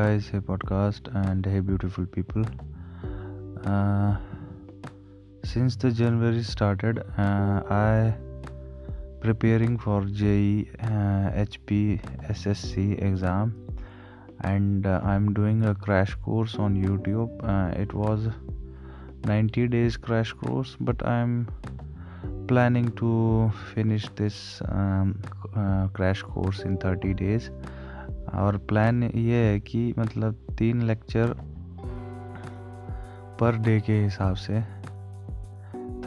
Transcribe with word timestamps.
guys, 0.00 0.28
hey 0.32 0.40
podcast, 0.48 1.08
and 1.20 1.46
hey 1.52 1.60
beautiful 1.60 2.06
people. 2.16 2.44
Uh, 3.70 4.16
since 5.44 5.76
the 5.82 5.90
January 5.98 6.42
started, 6.42 7.00
uh, 7.24 7.60
I 7.78 8.14
preparing 9.24 9.76
for 9.86 9.98
JE 10.20 10.70
uh, 10.82 11.42
HP 11.42 12.00
SSC 12.36 13.02
exam, 13.08 13.52
and 14.52 14.86
uh, 14.86 15.00
I'm 15.02 15.34
doing 15.40 15.66
a 15.72 15.74
crash 15.74 16.14
course 16.28 16.54
on 16.68 16.80
YouTube. 16.84 17.34
Uh, 17.54 17.78
it 17.86 17.92
was 17.92 18.28
90 19.26 19.68
days 19.76 19.98
crash 19.98 20.32
course, 20.44 20.76
but 20.80 21.06
I'm 21.16 21.34
planning 22.46 22.90
to 23.02 23.52
finish 23.74 24.08
this 24.22 24.62
um, 24.68 25.20
uh, 25.54 25.88
crash 25.88 26.22
course 26.22 26.60
in 26.60 26.78
30 26.78 27.14
days 27.24 27.50
और 28.34 28.56
plan 28.58 29.02
ये 29.02 29.36
है 29.36 29.60
कि 29.60 29.94
मतलब 29.98 30.34
तीन 30.58 30.82
lecture 30.82 31.34
per 33.40 33.56
day 33.56 33.80
के 33.80 33.92
हिसाब 33.92 34.34
से 34.34 34.60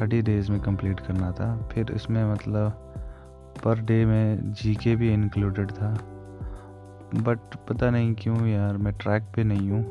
thirty 0.00 0.22
days 0.22 0.50
में 0.52 0.60
कंप्लीट 0.60 1.00
करना 1.00 1.32
था। 1.32 1.56
फिर 1.72 1.90
इसमें 1.90 2.24
मतलब 2.32 2.70
पर 3.64 3.80
डे 3.80 4.04
में 4.04 4.52
जी 4.52 4.74
के 4.74 4.96
भी 4.96 5.12
इंक्लूडेड 5.12 5.70
था। 5.70 5.92
बट 7.14 7.54
पता 7.68 7.90
नहीं 7.90 8.14
क्यों 8.14 8.46
यार, 8.46 8.76
मैं 8.76 8.92
ट्रैक 8.92 9.22
पे 9.36 9.44
नहीं 9.44 9.70
हूँ। 9.70 9.84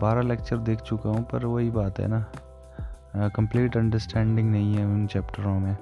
बारह 0.00 0.22
लेक्चर 0.22 0.58
देख 0.58 0.80
चुका 0.80 1.10
हूँ, 1.10 1.22
पर 1.22 1.44
वही 1.44 1.70
बात 1.70 2.00
है 2.00 2.08
ना। 2.08 3.28
कंप्लीट 3.28 3.76
अंडरस्टैंडिंग 3.76 4.50
नहीं 4.50 4.74
है 4.74 4.84
उन 4.84 5.06
चैप्टरों 5.06 5.58
में। 5.60 5.76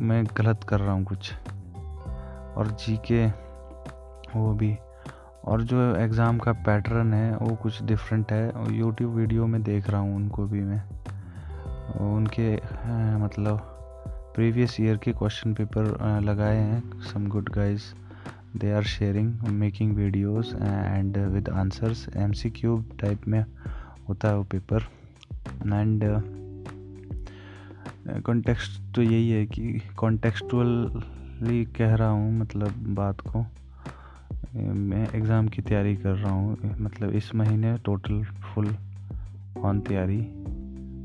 मैं 0.00 0.24
गलत 0.36 0.64
कर 0.64 0.80
रहा 0.80 0.92
हूँ 0.92 1.04
कुछ। 1.04 1.32
और 2.56 2.76
जी 2.80 2.96
के 2.96 3.51
वो 4.34 4.52
भी 4.54 4.76
और 5.44 5.62
जो 5.62 5.94
एग्ज़ाम 5.96 6.38
का 6.38 6.52
पैटर्न 6.66 7.12
है, 7.14 7.36
वो 7.36 7.54
कुछ 7.62 7.82
डिफरेंट 7.82 8.32
है। 8.32 8.50
और 8.50 8.72
यूट्यूब 8.72 9.14
वीडियो 9.14 9.46
में 9.46 9.62
देख 9.62 9.88
रहा 9.90 10.00
हूँ 10.00 10.16
उनको 10.16 10.46
भी 10.46 10.60
मैं। 10.60 10.82
उनके 12.02 12.54
मतलब 13.18 13.58
प्रीवियस 14.34 14.76
ईयर 14.80 14.96
के 14.96 15.12
क्वेश्चन 15.12 15.54
पेपर 15.54 15.84
लगाए 16.24 16.56
हैं। 16.56 17.00
Some 17.02 17.26
good 17.28 17.48
guys 17.54 17.92
they 18.56 18.72
are 18.72 18.82
sharing 18.84 19.42
making 19.50 19.94
videos 19.96 20.54
and 20.54 21.16
with 21.32 21.48
answers 21.48 22.06
M 22.16 22.32
C 22.32 22.50
Q 22.50 22.96
type 23.00 23.26
में 23.28 23.44
होता 24.08 24.28
है 24.28 24.36
वो 24.36 24.44
पेपर 24.52 24.86
एंड 25.62 26.04
कॉन्टेक्स्ट 28.22 28.80
तो 28.94 29.02
यही 29.02 29.30
है 29.30 29.44
कि 29.46 29.80
कॉन्टेक्चुअली 29.96 31.64
कह 31.76 31.94
रहा 31.94 32.08
हूँ 32.08 32.38
मतलब 32.38 32.72
बात 32.94 33.20
को। 33.26 33.44
मैं 34.56 35.08
एग्ज़ाम 35.14 35.48
की 35.48 35.62
तैयारी 35.62 35.96
कर 35.96 36.12
रहा 36.12 36.32
हूँ। 36.32 36.58
मतलब 36.80 37.10
इस 37.10 37.34
महीने 37.34 37.78
टोटल 37.78 38.24
फुल 38.24 38.76
ऑन 39.58 39.80
तैयारी। 39.80 40.20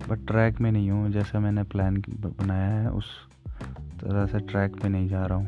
बट 0.09 0.28
ट्रैक 0.28 0.62
में 0.62 0.72
नहीं 0.72 0.92
हूँ, 0.92 1.09
जैसा 1.12 1.40
मैंने 1.40 1.64
प्लान 1.64 1.98
बनाया 2.09 2.68
है, 2.68 2.92
उस 2.92 3.06
तरह 4.02 4.25
से 4.25 4.40
ट्रैक 4.40 4.75
पे 4.81 4.90
नहीं 4.90 5.08
जा 5.08 5.25
रहा 5.25 5.38
हूँ। 5.38 5.48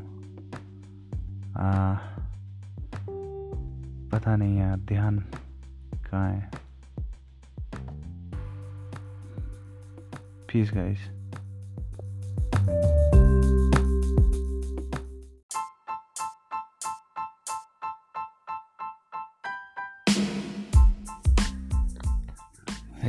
पता 4.09 4.35
नहीं 4.35 4.57
यार, 4.57 4.77
ध्यान 4.77 5.19
कहाँ 6.11 6.31
है? 6.31 6.51
पीस 10.53 10.71
गाइस 10.73 11.18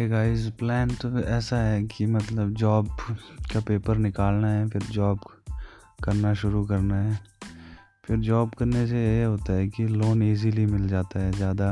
है 0.00 0.09
गाइस 0.09 0.47
प्लान 0.59 0.91
तो 0.91 1.09
ऐसा 1.21 1.56
है 1.56 1.83
कि 1.84 2.05
मतलब 2.06 2.53
जॉब 2.55 2.88
का 3.53 3.61
पेपर 3.61 3.97
निकालना 3.97 4.49
है 4.49 4.69
फिर 4.69 4.83
जॉब 4.83 5.21
करना 6.05 6.33
शुरू 6.34 6.65
करना 6.66 6.97
है। 6.97 7.19
फिर 8.06 8.19
जॉब 8.19 8.55
करने 8.55 8.87
से 8.87 8.97
ये 8.97 9.25
होता 9.25 9.53
है 9.53 9.69
कि 9.69 9.87
लोन 9.87 10.22
इजीली 10.22 10.66
मिल 10.66 10.88
जाता 10.88 11.21
है 11.21 11.33
ज़्यादा 11.33 11.71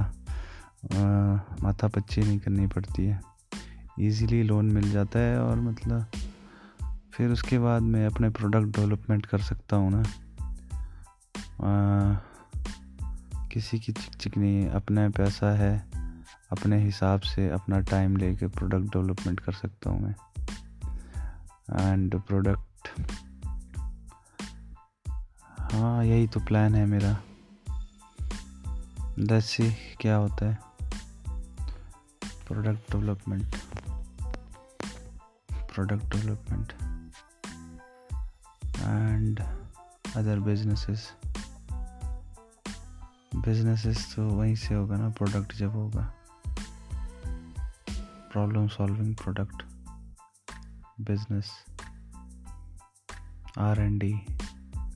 माथा 1.62 1.88
पच्ची 1.88 2.20
नहीं 2.20 2.38
करनी 2.38 2.66
पड़ती 2.66 3.06
है। 3.06 3.20
इजीली 4.00 4.42
लोन 4.42 4.72
मिल 4.72 4.90
जाता 4.92 5.18
है 5.18 5.40
और 5.40 5.60
मतलब 5.60 6.06
फिर 7.12 7.30
उसके 7.30 7.58
बाद 7.58 7.82
मैं 7.82 8.06
अपने 8.06 8.30
प्रोडक्ट 8.30 8.76
डेवलपमेंट 8.76 9.26
कर 9.26 9.38
सकता 9.42 9.76
हूँ 9.76 9.90
ना। 9.92 10.02
आ, 11.60 12.16
किसी 13.52 13.78
की 13.78 13.92
चिक 13.92 14.36
नहीं 14.38 14.68
अपना 14.70 15.08
पैसा 15.10 15.56
है 15.56 15.97
अपने 16.50 16.84
हिसाब 16.84 17.20
से 17.20 17.48
अपना 17.50 17.80
टाइम 17.80 18.16
लेके 18.16 18.46
प्रोडक्ट 18.46 18.92
डेवलपमेंट 18.92 19.40
कर 19.40 19.52
सकता 19.52 19.90
हूँ 19.90 20.02
मैं। 20.02 20.14
एंड 21.80 22.20
प्रोडक्ट 22.20 22.88
हाँ 25.72 26.04
यही 26.04 26.26
तो 26.26 26.40
प्लान 26.40 26.74
है 26.74 26.86
मेरा। 26.86 27.16
दसी 29.18 29.70
क्या 30.00 30.16
होता 30.16 30.48
है। 30.48 30.58
Product 32.48 32.92
development 32.92 33.56
product 35.52 36.16
development 36.16 36.72
and 38.76 39.40
other 40.16 40.40
businesses 40.40 41.12
businesses 43.36 44.14
तो 44.16 44.28
वहीं 44.28 44.54
से 44.56 44.74
होगा 44.74 44.96
ना 44.96 45.08
प्रोडक्ट 45.08 45.54
जब 45.54 45.72
होगा। 45.72 46.12
Problem 48.38 48.68
solving 48.78 49.14
product 49.20 49.62
business 51.12 51.48
r&d 53.68 54.10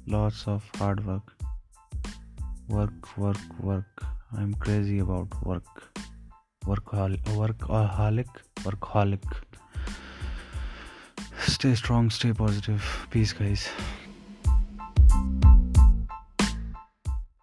lots 0.06 0.46
of 0.46 0.68
hard 0.78 1.04
work. 1.06 1.32
Work 2.68 3.16
work 3.16 3.36
work. 3.60 4.04
I'm 4.36 4.54
crazy 4.54 4.98
about 4.98 5.34
work. 5.44 5.82
Workaholic 6.66 7.24
workaholic 7.40 8.28
workaholic. 8.66 9.24
Stay 11.46 11.74
strong 11.74 12.10
stay 12.10 12.32
positive. 12.32 12.82
Peace 13.10 13.32
guys 13.32 13.68